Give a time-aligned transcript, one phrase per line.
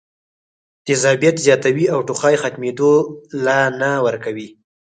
[0.85, 2.91] تېزابيت زياتوي او ټوخی ختمېدو
[3.43, 4.47] له نۀ ورکوي